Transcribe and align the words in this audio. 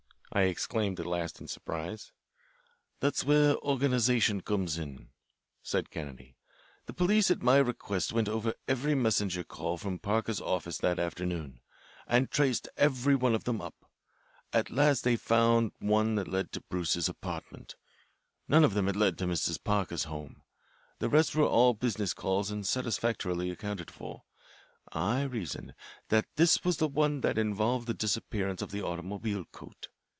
I 0.33 0.43
exclaimed 0.43 0.97
at 0.97 1.05
last 1.05 1.41
in 1.41 1.49
surprise. 1.49 2.13
"That's 3.01 3.25
where 3.25 3.57
organisation 3.57 4.39
comes 4.39 4.77
in," 4.77 5.09
said 5.61 5.89
Kennedy. 5.89 6.37
"The 6.85 6.93
police 6.93 7.29
at 7.29 7.43
my 7.43 7.57
request 7.57 8.13
went 8.13 8.29
over 8.29 8.53
every 8.65 8.95
messenger 8.95 9.43
call 9.43 9.77
from 9.77 9.99
Parker's 9.99 10.39
office 10.39 10.77
that 10.77 10.99
afternoon, 10.99 11.59
and 12.07 12.31
traced 12.31 12.69
every 12.77 13.13
one 13.13 13.35
of 13.35 13.43
them 13.43 13.59
up. 13.59 13.75
At 14.53 14.69
last 14.69 15.03
they 15.03 15.17
found 15.17 15.73
one 15.79 16.15
that 16.15 16.29
led 16.29 16.53
to 16.53 16.61
Bruce's 16.61 17.09
apartment. 17.09 17.75
None 18.47 18.63
of 18.63 18.73
them 18.73 18.85
led 18.85 19.17
to 19.17 19.25
Mrs. 19.27 19.61
Parker's 19.61 20.05
home. 20.05 20.43
The 20.99 21.09
rest 21.09 21.35
were 21.35 21.43
all 21.43 21.73
business 21.73 22.13
calls 22.13 22.49
and 22.49 22.65
satisfactorily 22.65 23.49
accounted 23.51 23.91
for. 23.91 24.23
I 24.93 25.23
reasoned 25.23 25.75
that 26.07 26.27
this 26.37 26.63
was 26.63 26.77
the 26.77 26.87
one 26.87 27.19
that 27.19 27.37
involved 27.37 27.85
the 27.87 27.93
disappearance 27.93 28.61
of 28.61 28.71
the 28.71 28.81
automobile 28.81 29.43
coat. 29.51 29.89